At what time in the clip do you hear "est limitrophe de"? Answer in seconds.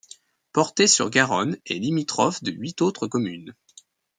1.67-2.49